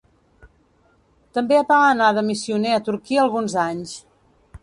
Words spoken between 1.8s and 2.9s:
anar de missioner a